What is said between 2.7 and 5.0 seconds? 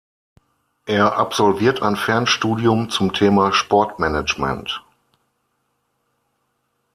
zum Thema Sport-Management.